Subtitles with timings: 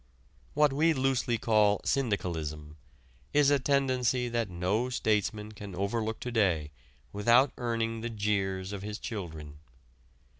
[0.55, 2.75] What we loosely call "syndicalism"
[3.33, 6.71] is a tendency that no statesman can overlook to day
[7.13, 9.59] without earning the jeers of his children.